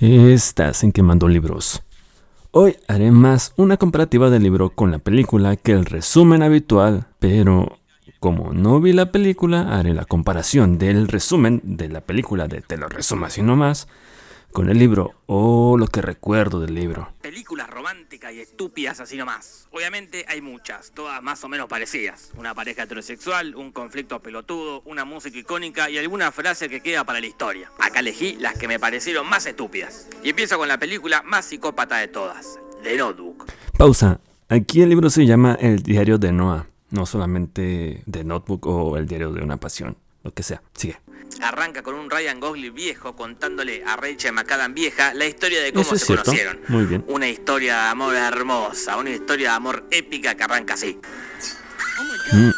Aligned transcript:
Estás 0.00 0.82
en 0.82 0.92
Quemando 0.92 1.28
Libros. 1.28 1.82
Hoy 2.52 2.78
haré 2.88 3.10
más 3.10 3.52
una 3.58 3.76
comparativa 3.76 4.30
del 4.30 4.44
libro 4.44 4.70
con 4.70 4.90
la 4.90 4.98
película 4.98 5.56
que 5.56 5.72
el 5.72 5.84
resumen 5.84 6.42
habitual, 6.42 7.08
pero 7.18 7.78
como 8.18 8.54
no 8.54 8.80
vi 8.80 8.94
la 8.94 9.12
película, 9.12 9.78
haré 9.78 9.92
la 9.92 10.06
comparación 10.06 10.78
del 10.78 11.06
resumen 11.06 11.60
de 11.64 11.90
la 11.90 12.00
película 12.00 12.48
de 12.48 12.62
Te 12.62 12.78
lo 12.78 12.88
resumo 12.88 13.26
así 13.26 13.42
nomás 13.42 13.88
con 14.52 14.68
el 14.68 14.78
libro 14.78 15.14
o 15.26 15.76
lo 15.78 15.86
que 15.86 16.02
recuerdo 16.02 16.60
del 16.60 16.74
libro. 16.74 17.12
Películas 17.22 17.68
románticas 17.70 18.32
y 18.32 18.40
estúpidas 18.40 19.00
así 19.00 19.16
nomás. 19.16 19.68
Obviamente 19.72 20.24
hay 20.28 20.40
muchas, 20.40 20.92
todas 20.92 21.22
más 21.22 21.42
o 21.44 21.48
menos 21.48 21.68
parecidas. 21.68 22.30
Una 22.36 22.54
pareja 22.54 22.82
heterosexual, 22.84 23.54
un 23.54 23.72
conflicto 23.72 24.20
pelotudo, 24.20 24.82
una 24.84 25.04
música 25.04 25.38
icónica 25.38 25.90
y 25.90 25.98
alguna 25.98 26.32
frase 26.32 26.68
que 26.68 26.80
queda 26.80 27.04
para 27.04 27.20
la 27.20 27.26
historia. 27.26 27.70
Acá 27.78 28.00
elegí 28.00 28.36
las 28.36 28.58
que 28.58 28.68
me 28.68 28.78
parecieron 28.78 29.28
más 29.28 29.46
estúpidas. 29.46 30.08
Y 30.22 30.30
empiezo 30.30 30.58
con 30.58 30.68
la 30.68 30.78
película 30.78 31.22
más 31.22 31.46
psicópata 31.46 31.98
de 31.98 32.08
todas, 32.08 32.58
The 32.82 32.96
Notebook. 32.96 33.46
Pausa. 33.76 34.20
Aquí 34.48 34.82
el 34.82 34.88
libro 34.88 35.10
se 35.10 35.26
llama 35.26 35.56
El 35.60 35.80
diario 35.84 36.18
de 36.18 36.32
Noah, 36.32 36.66
no 36.90 37.06
solamente 37.06 38.02
The 38.10 38.24
Notebook 38.24 38.66
o 38.66 38.96
El 38.96 39.06
diario 39.06 39.32
de 39.32 39.44
una 39.44 39.58
pasión, 39.58 39.96
lo 40.24 40.34
que 40.34 40.42
sea. 40.42 40.60
Sigue. 40.74 40.98
Arranca 41.42 41.82
con 41.82 41.94
un 41.94 42.10
Ryan 42.10 42.38
Gosling 42.40 42.74
viejo 42.74 43.14
contándole 43.16 43.82
a 43.84 43.96
Rachel 43.96 44.32
McAdam 44.32 44.74
vieja 44.74 45.14
la 45.14 45.26
historia 45.26 45.62
de 45.62 45.72
cómo 45.72 45.82
Eso 45.82 45.96
se 45.96 46.06
cierto. 46.06 46.24
conocieron. 46.24 46.60
Muy 46.68 46.84
bien. 46.84 47.04
Una 47.08 47.28
historia 47.28 47.74
de 47.76 47.88
amor 47.88 48.14
hermosa, 48.14 48.96
una 48.96 49.10
historia 49.10 49.50
de 49.50 49.54
amor 49.56 49.84
épica 49.90 50.34
que 50.34 50.42
arranca 50.44 50.74
así. 50.74 50.98
Mm, 52.32 52.50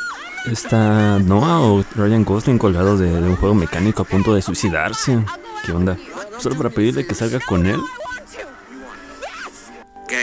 ¿Está 0.53 1.19
Noah 1.21 1.61
o 1.61 1.85
Ryan 1.95 2.25
Gosling 2.25 2.59
colgado 2.59 2.97
de, 2.99 3.07
de 3.09 3.29
un 3.29 3.37
juego 3.37 3.55
mecánico 3.55 4.03
a 4.03 4.05
punto 4.05 4.35
de 4.35 4.43
suicidarse? 4.43 5.19
¿Qué 5.65 5.73
onda? 5.73 5.97
¿Solo 6.39 6.57
para 6.57 6.71
pedirle 6.71 7.07
que 7.07 7.15
salga 7.15 7.39
con 7.41 7.67
él? 7.67 7.81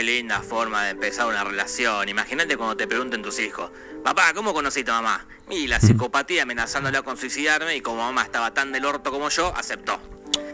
Qué 0.00 0.04
linda 0.04 0.40
forma 0.40 0.84
de 0.84 0.92
empezar 0.92 1.26
una 1.26 1.44
relación. 1.44 2.08
Imagínate 2.08 2.56
cuando 2.56 2.74
te 2.74 2.88
pregunten 2.88 3.20
tus 3.20 3.38
hijos, 3.38 3.70
papá, 4.02 4.32
¿cómo 4.32 4.54
conociste 4.54 4.90
a 4.90 4.94
mamá? 4.94 5.26
Y 5.50 5.66
la 5.66 5.78
psicopatía 5.78 6.44
amenazándola 6.44 7.02
con 7.02 7.18
suicidarme 7.18 7.76
y 7.76 7.82
como 7.82 7.98
mamá 7.98 8.22
estaba 8.22 8.54
tan 8.54 8.72
del 8.72 8.86
orto 8.86 9.10
como 9.10 9.28
yo, 9.28 9.54
aceptó. 9.54 10.00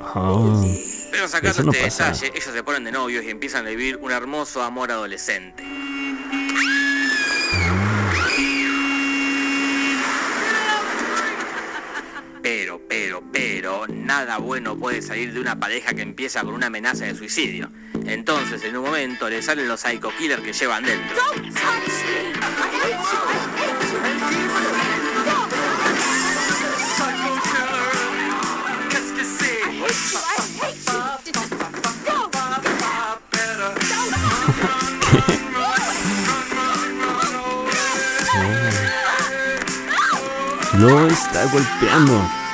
Ah, 0.00 0.64
Pero 1.12 1.28
sacando 1.28 1.62
no 1.62 1.70
este 1.70 1.84
pasa. 1.84 2.06
detalle, 2.06 2.32
ellos 2.34 2.52
se 2.52 2.64
ponen 2.64 2.82
de 2.82 2.90
novios 2.90 3.24
y 3.24 3.30
empiezan 3.30 3.64
a 3.66 3.68
vivir 3.68 3.98
un 3.98 4.10
hermoso 4.10 4.64
amor 4.64 4.90
adolescente. 4.90 5.62
Pero, 12.42 12.80
pero, 12.88 13.22
nada 13.88 14.38
bueno 14.38 14.76
puede 14.76 15.02
salir 15.02 15.32
de 15.32 15.40
una 15.40 15.58
pareja 15.58 15.94
que 15.94 16.02
empieza 16.02 16.42
con 16.42 16.54
una 16.54 16.66
amenaza 16.66 17.04
de 17.04 17.14
suicidio. 17.14 17.70
Entonces, 18.06 18.62
en 18.64 18.76
un 18.76 18.84
momento, 18.84 19.28
le 19.28 19.42
salen 19.42 19.68
los 19.68 19.80
psycho 19.80 20.10
killers 20.16 20.42
que 20.42 20.52
llevan 20.52 20.84
dentro. 20.84 21.16
lo 40.78 41.06
está 41.06 41.46
golpeando. 41.46 42.45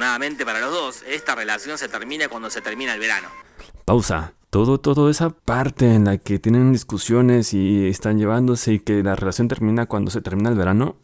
Afortunadamente 0.00 0.46
para 0.46 0.60
los 0.60 0.72
dos, 0.72 1.04
esta 1.06 1.34
relación 1.34 1.76
se 1.76 1.86
termina 1.86 2.26
cuando 2.28 2.48
se 2.48 2.62
termina 2.62 2.94
el 2.94 3.00
verano. 3.00 3.28
Pausa. 3.84 4.32
Todo, 4.48 4.80
todo 4.80 5.10
esa 5.10 5.28
parte 5.28 5.94
en 5.94 6.06
la 6.06 6.16
que 6.16 6.38
tienen 6.38 6.72
discusiones 6.72 7.52
y 7.52 7.86
están 7.86 8.16
llevándose 8.16 8.72
y 8.72 8.80
que 8.80 9.02
la 9.02 9.14
relación 9.14 9.48
termina 9.48 9.84
cuando 9.84 10.10
se 10.10 10.22
termina 10.22 10.48
el 10.48 10.56
verano, 10.56 10.96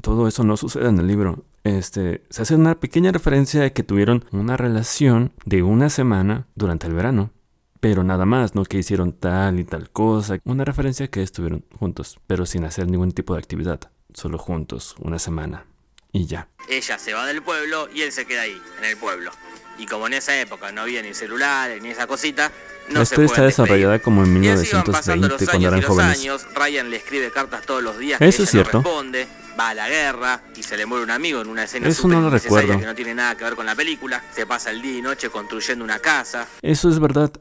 todo 0.00 0.26
eso 0.26 0.42
no 0.42 0.56
sucede 0.56 0.88
en 0.88 0.98
el 0.98 1.06
libro. 1.06 1.44
Este, 1.62 2.24
se 2.28 2.42
hace 2.42 2.56
una 2.56 2.74
pequeña 2.80 3.12
referencia 3.12 3.60
de 3.60 3.72
que 3.72 3.84
tuvieron 3.84 4.24
una 4.32 4.56
relación 4.56 5.32
de 5.44 5.62
una 5.62 5.88
semana 5.88 6.48
durante 6.56 6.88
el 6.88 6.94
verano. 6.94 7.30
Pero 7.78 8.02
nada 8.02 8.26
más, 8.26 8.56
no 8.56 8.64
que 8.64 8.78
hicieron 8.78 9.12
tal 9.12 9.60
y 9.60 9.64
tal 9.64 9.90
cosa. 9.90 10.38
Una 10.42 10.64
referencia 10.64 11.06
que 11.06 11.22
estuvieron 11.22 11.64
juntos, 11.78 12.18
pero 12.26 12.46
sin 12.46 12.64
hacer 12.64 12.90
ningún 12.90 13.12
tipo 13.12 13.34
de 13.34 13.38
actividad. 13.38 13.92
Solo 14.12 14.38
juntos, 14.38 14.96
una 14.98 15.20
semana. 15.20 15.66
Y 16.14 16.26
ya. 16.26 16.48
Ella 16.68 16.96
se 16.96 17.12
va 17.12 17.26
del 17.26 17.42
pueblo 17.42 17.88
y 17.92 18.02
él 18.02 18.12
se 18.12 18.24
queda 18.24 18.42
ahí, 18.42 18.56
en 18.78 18.84
el 18.84 18.96
pueblo. 18.96 19.32
Y 19.78 19.86
como 19.86 20.06
en 20.06 20.12
esa 20.14 20.40
época 20.40 20.70
no 20.70 20.82
había 20.82 21.02
ni 21.02 21.12
celulares 21.12 21.82
ni 21.82 21.88
esa 21.90 22.06
cosita, 22.06 22.52
no 22.88 23.02
Esta 23.02 23.16
se 23.16 23.24
está 23.24 23.42
desarrollada 23.42 23.98
como 23.98 24.22
en 24.22 24.44
Y 24.44 24.48
así 24.48 24.70
van 24.72 24.84
pasando 24.84 25.26
los 25.28 25.40
1920, 25.40 25.46
cuando 25.46 25.68
eran 25.68 25.82
jóvenes. 25.82 26.20
años, 26.20 26.46
Ryan 26.54 26.90
le 26.90 26.96
escribe 26.98 27.32
cartas 27.32 27.66
todos 27.66 27.82
los 27.82 27.98
días 27.98 28.20
Eso 28.20 28.38
que 28.38 28.42
es 28.44 28.54
ella 28.54 28.62
no 28.62 28.70
cierto. 28.70 28.78
responde, 28.82 29.26
va 29.58 29.70
a 29.70 29.74
la 29.74 29.88
guerra 29.88 30.42
y 30.54 30.62
se 30.62 30.76
le 30.76 30.86
muere 30.86 31.02
un 31.02 31.10
amigo 31.10 31.40
en 31.40 31.48
una 31.48 31.64
escena 31.64 31.88
Eso 31.88 32.06
no 32.06 32.20
lo 32.20 32.30
recuerdo. 32.30 32.78
que 32.78 32.86
no 32.86 32.94
tiene 32.94 33.14
nada 33.14 33.36
que 33.36 33.42
ver 33.42 33.56
con 33.56 33.66
la 33.66 33.74
película, 33.74 34.22
se 34.32 34.46
pasa 34.46 34.70
el 34.70 34.80
día 34.80 34.98
y 34.98 35.02
noche 35.02 35.30
construyendo 35.30 35.84
una 35.84 35.98
casa, 35.98 36.46
Eso 36.62 36.88
es 36.88 37.00
verdad. 37.00 37.32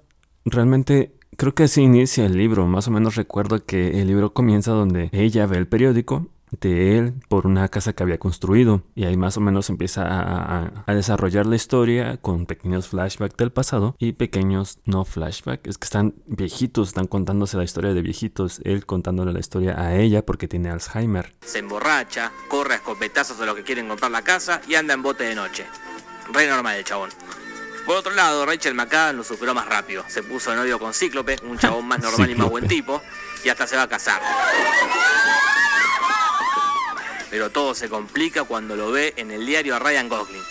Realmente 0.46 1.14
creo 1.38 1.54
que 1.54 1.64
así 1.64 1.82
inicia 1.84 2.26
el 2.26 2.36
libro. 2.38 2.66
Más 2.66 2.88
o 2.88 2.92
menos 2.92 3.16
recuerdo 3.16 3.64
que 3.64 4.02
el 4.02 4.08
libro 4.08 4.34
comienza 4.34 4.72
donde 4.72 5.10
ella 5.14 5.46
ve 5.46 5.58
el 5.58 5.68
periódico 5.68 6.30
de 6.62 6.98
él 6.98 7.14
por 7.30 7.48
una 7.48 7.68
casa 7.70 7.94
que 7.94 8.04
había 8.04 8.18
construido 8.18 8.84
y 8.96 9.06
ahí 9.06 9.18
más 9.18 9.38
o 9.38 9.42
menos 9.42 9.70
empieza 9.70 10.04
a, 10.04 10.22
a- 10.66 10.84
a 10.86 10.94
desarrollar 10.94 11.46
la 11.46 11.56
historia 11.56 12.18
con 12.18 12.46
pequeños 12.46 12.88
flashbacks 12.88 13.38
del 13.38 13.52
pasado 13.52 13.96
y 14.00 14.14
pequeños 14.14 14.80
no 14.86 15.06
flashbacks 15.06 15.68
es 15.70 15.78
que 15.78 15.86
están 15.86 16.14
viejitos 16.26 16.90
están 16.90 17.08
contándose 17.08 17.58
la 17.58 17.64
historia 17.64 17.94
de 17.94 18.02
viejitos 18.02 18.62
él 18.64 18.86
contándole 18.86 19.34
la 19.34 19.40
historia 19.40 19.80
a 19.80 19.96
ella 19.96 20.26
porque 20.26 20.48
tiene 20.48 20.70
Alzheimer 20.70 21.34
se 21.46 21.60
emborracha, 21.60 22.32
corre 22.48 22.74
a 22.74 22.78
escopetazos 22.78 23.40
a 23.42 23.46
los 23.46 23.56
que 23.56 23.64
quieren 23.64 23.88
comprar 23.88 24.12
la 24.12 24.22
casa 24.22 24.62
y 24.68 24.76
anda 24.76 24.94
en 24.94 25.02
bote 25.04 25.24
de 25.24 25.36
noche. 25.36 25.66
Re 26.32 26.48
normal 26.48 26.78
el 26.78 26.84
chabón. 26.84 27.10
Por 27.86 27.98
otro 27.98 28.14
lado, 28.14 28.46
Rachel 28.46 28.74
McAdam 28.76 29.18
lo 29.18 29.24
superó 29.24 29.54
más 29.54 29.66
rápido. 29.68 30.04
Se 30.08 30.24
puso 30.24 30.52
de 30.52 30.56
novio 30.58 30.80
con 30.80 30.94
Cíclope, 30.94 31.36
un 31.44 31.58
chabón 31.58 31.86
más 31.88 32.00
normal 32.00 32.30
y 32.30 32.36
más 32.36 32.50
buen 32.50 32.68
tipo, 32.68 33.02
y 33.44 33.50
hasta 33.50 33.68
se 33.68 33.76
va 33.76 33.84
a 33.84 33.88
casar. 33.90 34.22
Pero 37.34 37.50
todo 37.50 37.74
se 37.74 37.90
complica 37.90 38.44
cuando 38.44 38.76
lo 38.76 38.92
ve 38.92 39.16
en 39.18 39.32
el 39.32 39.44
diario 39.44 39.76
a 39.76 39.80
Ryan 39.80 40.08
Gosling. 40.08 40.44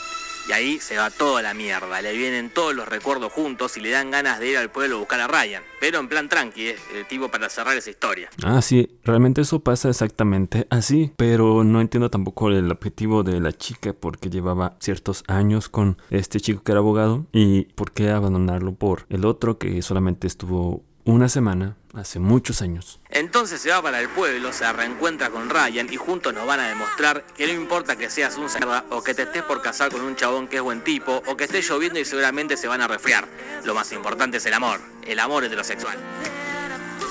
Y 0.49 0.53
ahí 0.53 0.81
se 0.81 0.97
va 0.97 1.11
toda 1.11 1.41
la 1.41 1.55
mierda. 1.55 2.03
Le 2.03 2.13
vienen 2.13 2.51
todos 2.51 2.75
los 2.75 2.89
recuerdos 2.89 3.33
juntos 3.33 3.77
y 3.77 3.81
le 3.81 3.91
dan 3.91 4.11
ganas 4.11 4.41
de 4.41 4.51
ir 4.51 4.59
al 4.59 4.69
pueblo 4.69 4.97
a 4.97 4.99
buscar 4.99 5.21
a 5.21 5.29
Ryan. 5.29 5.63
Pero 5.79 6.01
en 6.01 6.09
plan 6.09 6.29
tranqui, 6.29 6.71
es 6.71 6.81
el 6.93 7.07
tipo 7.07 7.29
para 7.29 7.49
cerrar 7.51 7.77
esa 7.77 7.89
historia. 7.89 8.31
Ah, 8.43 8.61
sí, 8.63 8.99
realmente 9.05 9.43
eso 9.43 9.61
pasa 9.61 9.91
exactamente 9.91 10.67
así, 10.71 11.13
pero 11.17 11.63
no 11.63 11.81
entiendo 11.81 12.11
tampoco 12.11 12.49
el 12.49 12.69
objetivo 12.73 13.23
de 13.23 13.39
la 13.39 13.53
chica 13.53 13.93
porque 13.93 14.29
llevaba 14.29 14.75
ciertos 14.81 15.23
años 15.29 15.69
con 15.69 15.99
este 16.11 16.41
chico 16.41 16.65
que 16.65 16.73
era 16.73 16.81
abogado 16.81 17.27
y 17.31 17.67
por 17.77 17.93
qué 17.93 18.11
abandonarlo 18.11 18.75
por 18.75 19.07
el 19.09 19.25
otro 19.25 19.57
que 19.57 19.81
solamente 19.83 20.27
estuvo 20.27 20.83
una 21.05 21.29
semana 21.29 21.77
hace 21.95 22.19
muchos 22.19 22.63
años. 22.63 23.01
Entonces 23.11 23.61
se 23.61 23.71
va 23.71 23.83
para 23.83 24.01
el 24.01 24.09
pueblo, 24.09 24.53
se 24.53 24.71
reencuentra 24.73 25.31
con 25.31 25.51
Ryan 25.51 25.93
y 25.93 25.97
juntos 25.97 26.33
nos 26.33 26.47
van 26.47 26.61
a 26.61 26.69
demostrar 26.69 27.25
que 27.37 27.47
no 27.47 27.53
importa 27.53 27.97
que 27.97 28.11
seas 28.11 28.37
un 28.37 28.49
cerda 28.49 28.85
o 28.91 29.03
que 29.03 29.15
te 29.15 29.23
estés 29.23 29.43
por 29.43 29.63
casar 29.63 29.91
con 29.91 30.01
un 30.01 30.17
chabón 30.17 30.49
que 30.49 30.57
es 30.57 30.63
buen 30.63 30.83
tipo 30.83 31.23
o 31.27 31.37
que 31.37 31.45
esté 31.45 31.61
lloviendo 31.63 31.99
y 31.99 32.05
seguramente 32.05 32.57
se 32.57 32.69
van 32.69 32.81
a 32.81 32.89
resfriar. 32.89 33.29
Lo 33.65 33.75
más 33.75 33.93
importante 33.93 34.39
es 34.39 34.47
el 34.47 34.55
amor, 34.55 34.81
el 35.07 35.19
amor 35.19 35.45
heterosexual. 35.45 35.99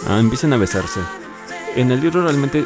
Ah, 0.08 0.20
empiezan 0.20 0.54
a 0.54 0.58
besarse. 0.58 1.00
En 1.76 1.92
el 1.92 2.02
libro 2.02 2.24
realmente 2.24 2.66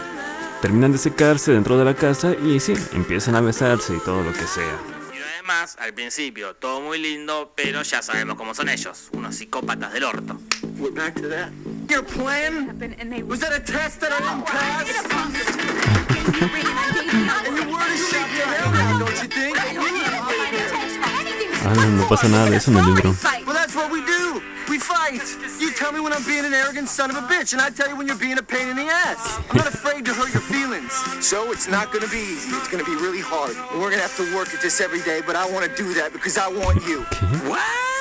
terminan 0.61 0.91
de 0.91 0.97
secarse 0.97 1.51
dentro 1.51 1.77
de 1.77 1.85
la 1.85 1.93
casa 1.93 2.33
y 2.33 2.59
sí, 2.59 2.73
empiezan 2.93 3.35
a 3.35 3.41
besarse 3.41 3.93
y 3.93 3.99
todo 3.99 4.23
lo 4.23 4.31
que 4.31 4.47
sea. 4.47 4.79
Y 5.13 5.17
además, 5.33 5.75
al 5.79 5.93
principio, 5.93 6.55
todo 6.55 6.81
muy 6.81 6.97
lindo, 6.97 7.53
pero 7.55 7.83
ya 7.83 8.01
sabemos 8.01 8.35
cómo 8.35 8.55
son 8.55 8.69
ellos, 8.69 9.09
unos 9.11 9.35
psicópatas 9.35 9.93
del 9.93 10.05
orto. 10.05 10.39
We're 10.77 10.93
back 10.93 11.15
to 11.21 11.29
that. 11.29 11.51
Your 11.89 12.03
plan? 12.03 12.77
Was 13.27 13.39
that 13.41 13.53
a 13.53 13.59
test 13.59 13.99
that 14.01 14.11
I 14.11 14.19
didn't 14.19 14.45
pass? 14.45 14.89
And 17.45 17.55
your 17.55 17.67
word 17.71 17.91
is 17.91 18.09
shaking 18.09 18.41
around 18.41 18.73
now, 18.73 18.99
don't 18.99 19.21
you 19.21 19.29
think? 19.29 19.57
Ah, 21.67 21.73
no, 21.73 21.89
no 21.97 22.07
pasa 22.07 22.27
nada 22.27 22.49
de 22.49 22.57
eso 22.57 22.71
en 22.71 22.77
el 22.77 22.85
libro. 22.85 23.15
Well, 23.45 23.55
that's 23.55 23.75
what 23.75 23.91
we 23.91 24.01
do. 24.05 24.41
We 24.69 24.77
fight. 24.77 25.21
You 25.59 25.71
tell 25.71 25.91
me 25.91 25.99
when 25.99 26.11
I'm 26.13 26.23
being 26.25 26.45
an 26.45 26.53
arrogant 26.53 26.89
son 26.89 27.09
of 27.09 27.17
a 27.17 27.21
bitch, 27.21 27.53
and 27.53 27.61
I 27.61 27.69
tell 27.69 27.87
you 27.89 27.95
when 27.95 28.07
you're 28.07 28.17
being 28.17 28.37
a 28.37 28.43
pain 28.43 28.67
in 28.67 28.75
the 28.75 28.85
ass. 28.85 29.39
I'm 29.49 29.57
not 29.57 29.67
afraid 29.67 30.05
to 30.05 30.13
hurt 30.13 30.33
your 30.33 30.43
feelings. 30.43 30.91
So 31.25 31.51
it's 31.51 31.67
not 31.67 31.91
gonna 31.93 32.07
be 32.07 32.17
easy. 32.17 32.51
It's 32.55 32.67
gonna 32.67 32.83
be 32.83 32.95
really 32.95 33.21
hard. 33.21 33.55
And 33.71 33.79
we're 33.81 33.89
gonna 33.89 34.01
have 34.01 34.17
to 34.17 34.35
work 34.35 34.53
at 34.53 34.61
this 34.61 34.81
every 34.81 35.01
day, 35.01 35.21
but 35.25 35.35
I 35.35 35.49
wanna 35.49 35.69
do 35.75 35.93
that 35.93 36.13
because 36.13 36.37
I 36.37 36.47
want 36.49 36.85
you. 36.85 37.05
What? 37.49 37.94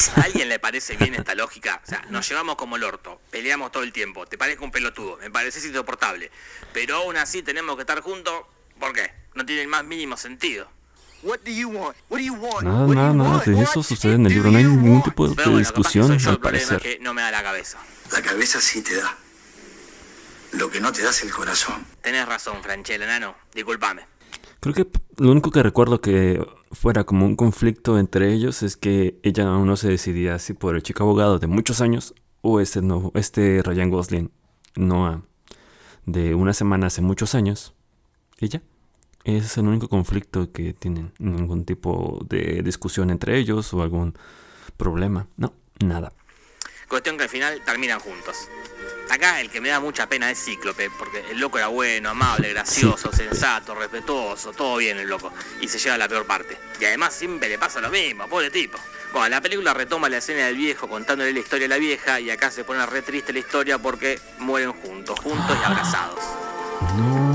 ¿A 0.16 0.22
alguien 0.22 0.48
le 0.48 0.58
parece 0.58 0.96
bien 0.96 1.14
esta 1.14 1.34
lógica? 1.34 1.80
O 1.84 1.86
sea, 1.86 2.02
nos 2.10 2.28
llevamos 2.28 2.56
como 2.56 2.76
el 2.76 2.84
orto, 2.84 3.20
peleamos 3.30 3.72
todo 3.72 3.82
el 3.82 3.92
tiempo, 3.92 4.26
te 4.26 4.38
parezco 4.38 4.64
un 4.64 4.70
pelotudo, 4.70 5.18
me 5.18 5.30
pareces 5.30 5.64
insoportable. 5.64 6.30
Pero 6.72 6.96
aún 6.96 7.16
así 7.16 7.42
tenemos 7.42 7.76
que 7.76 7.82
estar 7.82 8.00
juntos, 8.00 8.34
¿por 8.78 8.92
qué? 8.92 9.12
No 9.34 9.44
tiene 9.44 9.62
el 9.62 9.68
más 9.68 9.84
mínimo 9.84 10.16
sentido. 10.16 10.68
Nada, 12.62 12.86
nada, 12.86 13.12
nada 13.12 13.42
de 13.44 13.62
eso 13.62 13.82
sucede 13.82 14.14
en 14.14 14.24
el 14.24 14.32
libro. 14.32 14.50
No 14.50 14.56
hay 14.58 14.64
ningún 14.64 15.02
tipo 15.02 15.28
de 15.28 15.34
bueno, 15.34 15.58
discusión, 15.58 16.16
yo 16.18 16.30
al 16.30 16.36
el 16.36 16.40
problema 16.40 16.66
parecer. 16.66 16.76
es 16.76 16.82
que 16.82 16.98
no 17.02 17.12
me 17.12 17.20
da 17.20 17.30
la 17.30 17.42
cabeza. 17.42 17.78
La 18.10 18.22
cabeza 18.22 18.60
sí 18.60 18.82
te 18.82 18.96
da. 18.96 19.16
Lo 20.52 20.70
que 20.70 20.80
no 20.80 20.92
te 20.92 21.02
da 21.02 21.10
es 21.10 21.22
el 21.22 21.30
corazón. 21.30 21.86
Tenés 22.00 22.26
razón, 22.26 22.62
Franchella, 22.62 23.06
nano. 23.06 23.36
Disculpame. 23.54 24.06
Creo 24.60 24.74
que 24.74 24.86
lo 25.18 25.30
único 25.30 25.50
que 25.50 25.62
recuerdo 25.62 26.00
que 26.00 26.40
fuera 26.70 27.04
como 27.04 27.26
un 27.26 27.36
conflicto 27.36 27.98
entre 27.98 28.32
ellos 28.32 28.62
es 28.62 28.76
que 28.76 29.18
ella 29.22 29.48
aún 29.48 29.66
no 29.66 29.76
se 29.76 29.88
decidía 29.88 30.38
si 30.38 30.52
por 30.52 30.76
el 30.76 30.82
chico 30.82 31.02
abogado 31.04 31.38
de 31.38 31.46
muchos 31.46 31.80
años 31.80 32.14
o 32.42 32.60
este, 32.60 32.80
no, 32.82 33.10
este 33.14 33.62
Ryan 33.62 33.90
Gosling, 33.90 34.30
Noah, 34.76 35.22
de 36.06 36.34
una 36.34 36.54
semana 36.54 36.86
hace 36.86 37.02
muchos 37.02 37.34
años. 37.34 37.74
Ella. 38.38 38.62
Es 39.24 39.58
el 39.58 39.66
único 39.66 39.88
conflicto 39.88 40.50
que 40.50 40.72
tienen. 40.72 41.12
Ningún 41.18 41.66
tipo 41.66 42.24
de 42.26 42.62
discusión 42.62 43.10
entre 43.10 43.38
ellos 43.38 43.74
o 43.74 43.82
algún 43.82 44.14
problema. 44.78 45.28
No, 45.36 45.52
nada. 45.84 46.12
Cuestión 46.90 47.16
que 47.16 47.22
al 47.22 47.28
final 47.28 47.62
terminan 47.64 48.00
juntos. 48.00 48.48
Acá 49.10 49.40
el 49.40 49.48
que 49.48 49.60
me 49.60 49.68
da 49.68 49.78
mucha 49.78 50.08
pena 50.08 50.28
es 50.28 50.44
Cíclope, 50.44 50.90
porque 50.90 51.24
el 51.30 51.38
loco 51.38 51.56
era 51.56 51.68
bueno, 51.68 52.10
amable, 52.10 52.48
gracioso, 52.48 53.12
sensato, 53.12 53.76
respetuoso, 53.76 54.52
todo 54.52 54.76
bien 54.78 54.98
el 54.98 55.08
loco, 55.08 55.32
y 55.60 55.68
se 55.68 55.78
lleva 55.78 55.96
la 55.96 56.08
peor 56.08 56.26
parte. 56.26 56.58
Y 56.80 56.84
además 56.86 57.14
siempre 57.14 57.48
le 57.48 57.58
pasa 57.58 57.80
lo 57.80 57.90
mismo, 57.90 58.28
pobre 58.28 58.50
tipo. 58.50 58.76
Bueno, 59.12 59.28
la 59.28 59.40
película 59.40 59.72
retoma 59.72 60.08
la 60.08 60.18
escena 60.18 60.46
del 60.46 60.56
viejo 60.56 60.88
contándole 60.88 61.32
la 61.32 61.38
historia 61.38 61.66
a 61.66 61.70
la 61.70 61.78
vieja, 61.78 62.18
y 62.18 62.28
acá 62.28 62.50
se 62.50 62.64
pone 62.64 62.84
re 62.86 63.02
triste 63.02 63.32
la 63.32 63.38
historia 63.38 63.78
porque 63.78 64.18
mueren 64.38 64.72
juntos, 64.72 65.20
juntos 65.20 65.56
y 65.60 65.64
abrazados. 65.64 66.18
No. 66.96 67.29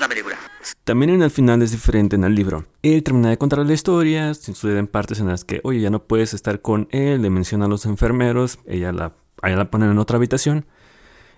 Otra 0.00 0.08
película. 0.08 0.38
También 0.84 1.10
en 1.10 1.20
el 1.20 1.30
final 1.30 1.60
es 1.60 1.72
diferente 1.72 2.16
en 2.16 2.24
el 2.24 2.34
libro. 2.34 2.64
Él 2.80 3.02
termina 3.02 3.28
de 3.28 3.36
contar 3.36 3.58
la 3.58 3.74
historia, 3.74 4.32
suceden 4.32 4.86
partes 4.86 5.20
en 5.20 5.26
las 5.26 5.44
que, 5.44 5.60
oye, 5.62 5.78
ya 5.78 5.90
no 5.90 6.04
puedes 6.04 6.32
estar 6.32 6.62
con 6.62 6.88
él, 6.90 7.20
le 7.20 7.28
menciona 7.28 7.66
a 7.66 7.68
los 7.68 7.84
enfermeros, 7.84 8.60
ella 8.64 8.92
la, 8.92 9.14
ella 9.42 9.56
la 9.56 9.70
ponen 9.70 9.90
en 9.90 9.98
otra 9.98 10.16
habitación, 10.16 10.64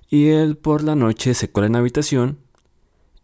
y 0.09 0.29
él 0.29 0.57
por 0.57 0.85
la 0.85 0.95
noche 0.95 1.35
se 1.35 1.51
cuela 1.51 1.67
en 1.67 1.73
la 1.73 1.81
habitación, 1.81 2.39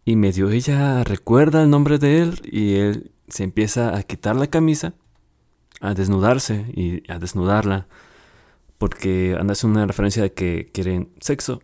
y 0.03 0.17
medio 0.17 0.49
ella 0.49 1.05
recuerda 1.05 1.63
el 1.63 1.69
nombre 1.69 1.99
de 1.99 2.21
él, 2.21 2.41
y 2.43 2.75
él 2.75 3.13
se 3.29 3.45
empieza 3.45 3.95
a 3.95 4.03
quitar 4.03 4.35
la 4.35 4.47
camisa, 4.47 4.93
a 5.79 5.93
desnudarse 5.93 6.65
y 6.75 7.09
a 7.09 7.17
desnudarla, 7.17 7.87
porque 8.77 9.37
anda 9.39 9.53
haciendo 9.53 9.79
una 9.79 9.87
referencia 9.87 10.21
de 10.21 10.33
que 10.33 10.69
quieren 10.73 11.13
sexo. 11.21 11.61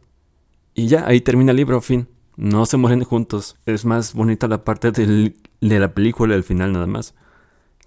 Y 0.73 0.87
ya, 0.87 1.05
ahí 1.05 1.19
termina 1.19 1.51
el 1.51 1.57
libro, 1.57 1.81
fin. 1.81 2.07
No 2.37 2.65
se 2.65 2.77
mueren 2.77 3.03
juntos. 3.03 3.57
Es 3.65 3.85
más 3.85 4.13
bonita 4.13 4.47
la 4.47 4.63
parte 4.63 4.91
de 4.91 5.33
la 5.61 5.93
película 5.93 6.35
al 6.35 6.43
final 6.43 6.73
nada 6.73 6.87
más. 6.87 7.15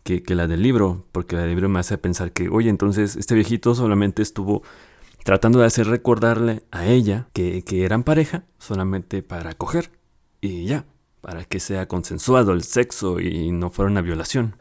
Que, 0.02 0.22
la 0.28 0.46
del 0.46 0.62
libro. 0.62 1.04
Porque 1.12 1.36
la 1.36 1.42
del 1.42 1.50
libro 1.50 1.68
me 1.68 1.80
hace 1.80 1.98
pensar 1.98 2.32
que, 2.32 2.48
oye, 2.48 2.70
entonces 2.70 3.16
este 3.16 3.34
viejito 3.34 3.74
solamente 3.74 4.22
estuvo 4.22 4.62
tratando 5.24 5.58
de 5.58 5.66
hacer 5.66 5.86
recordarle 5.86 6.62
a 6.70 6.86
ella 6.86 7.28
que, 7.34 7.62
que 7.62 7.84
eran 7.84 8.04
pareja 8.04 8.44
solamente 8.58 9.22
para 9.22 9.54
coger. 9.54 9.90
Y 10.40 10.64
ya. 10.64 10.86
Para 11.20 11.44
que 11.44 11.60
sea 11.60 11.88
consensuado 11.88 12.52
el 12.52 12.62
sexo 12.62 13.20
y 13.20 13.50
no 13.50 13.70
fuera 13.70 13.90
una 13.90 14.00
violación. 14.00 14.56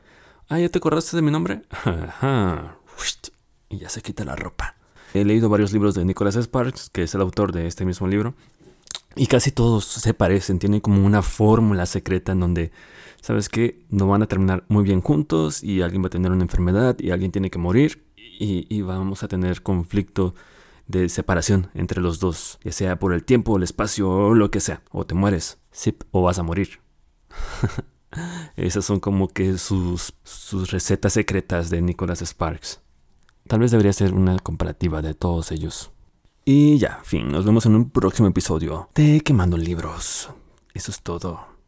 Ah, 0.49 0.59
¿ya 0.59 0.69
te 0.69 0.79
acordaste 0.79 1.15
de 1.15 1.21
mi 1.21 1.31
nombre? 1.31 1.61
Ajá. 1.85 2.77
Y 3.69 3.77
ya 3.77 3.89
se 3.89 4.01
quita 4.01 4.25
la 4.25 4.35
ropa. 4.35 4.75
He 5.13 5.25
leído 5.25 5.49
varios 5.49 5.73
libros 5.73 5.95
de 5.95 6.05
Nicholas 6.05 6.35
Sparks, 6.35 6.89
que 6.89 7.03
es 7.03 7.13
el 7.15 7.21
autor 7.21 7.51
de 7.51 7.67
este 7.67 7.85
mismo 7.85 8.07
libro. 8.07 8.33
Y 9.17 9.25
casi 9.27 9.51
todos 9.51 9.85
se 9.85 10.13
parecen, 10.13 10.59
tienen 10.59 10.79
como 10.79 11.03
una 11.03 11.23
fórmula 11.23 11.87
secreta 11.87 12.33
en 12.33 12.39
donde, 12.39 12.71
¿sabes 13.19 13.49
qué? 13.49 13.83
No 13.89 14.07
van 14.07 14.21
a 14.21 14.27
terminar 14.27 14.63
muy 14.69 14.83
bien 14.83 15.01
juntos 15.01 15.63
y 15.63 15.81
alguien 15.81 16.03
va 16.03 16.07
a 16.07 16.11
tener 16.11 16.31
una 16.31 16.43
enfermedad 16.43 16.95
y 16.99 17.09
alguien 17.09 17.31
tiene 17.31 17.49
que 17.49 17.57
morir 17.57 18.05
y, 18.39 18.81
vamos 18.83 19.23
a 19.23 19.27
tener 19.27 19.63
conflicto 19.63 20.35
de 20.85 21.09
separación 21.09 21.71
entre 21.73 22.01
los 22.01 22.19
dos, 22.19 22.59
ya 22.63 22.71
sea 22.71 22.99
por 22.99 23.11
el 23.11 23.23
tiempo, 23.23 23.57
el 23.57 23.63
espacio 23.63 24.09
o 24.09 24.35
lo 24.35 24.51
que 24.51 24.59
sea. 24.59 24.83
O 24.91 25.07
te 25.07 25.15
mueres, 25.15 25.57
o 26.11 26.21
vas 26.21 26.37
a 26.37 26.43
morir. 26.43 26.79
Esas 28.55 28.85
son 28.85 28.99
como 28.99 29.27
que 29.27 29.57
sus, 29.57 30.13
sus 30.23 30.69
recetas 30.69 31.13
secretas 31.13 31.71
de 31.71 31.81
Nicholas 31.81 32.21
Sparks. 32.21 32.81
Tal 33.47 33.61
vez 33.61 33.71
debería 33.71 33.93
ser 33.93 34.13
una 34.13 34.37
comparativa 34.37 35.01
de 35.01 35.15
todos 35.15 35.51
ellos. 35.51 35.91
Y 36.49 36.77
ya, 36.77 37.01
fin, 37.03 37.27
nos 37.27 37.43
vemos 37.43 37.65
en 37.65 37.75
un 37.75 37.89
próximo 37.89 38.29
episodio 38.29 38.87
de 38.95 39.19
Quemando 39.19 39.57
Libros. 39.57 40.29
Eso 40.73 40.91
es 40.91 41.01
todo. 41.01 41.45